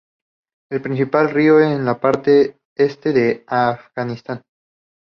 Es 0.71 0.77
el 0.77 0.81
principal 0.81 1.29
río 1.29 1.59
en 1.59 1.85
la 1.85 1.99
parte 1.99 2.57
este 2.75 3.13
de 3.13 3.43
Afganistán. 3.45 4.41